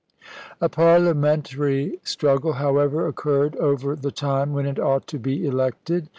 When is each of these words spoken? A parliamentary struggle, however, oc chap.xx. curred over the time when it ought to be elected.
A 0.59 0.67
parliamentary 0.67 1.99
struggle, 2.03 2.53
however, 2.53 3.05
oc 3.07 3.17
chap.xx. 3.17 3.23
curred 3.53 3.55
over 3.57 3.95
the 3.95 4.11
time 4.11 4.51
when 4.51 4.65
it 4.65 4.79
ought 4.79 5.05
to 5.05 5.19
be 5.19 5.45
elected. 5.45 6.09